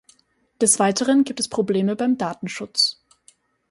Des 0.59 0.79
Weiteren 0.79 1.25
gibt 1.25 1.39
es 1.39 1.47
Probleme 1.47 1.95
beim 1.95 2.17
Datenschutz. 2.17 3.03